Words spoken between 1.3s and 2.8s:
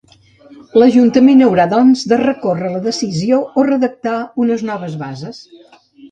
haurà, doncs, de recórrer